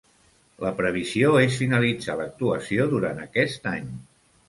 [0.63, 3.97] La previsió és finalitzar l'actuació durant aquest any.